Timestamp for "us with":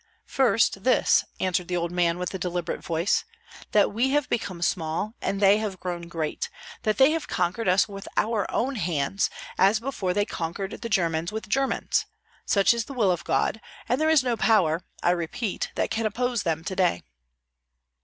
7.69-8.07